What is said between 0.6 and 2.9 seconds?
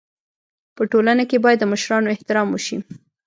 په ټولنه کي بايد د مشرانو احترام وسي.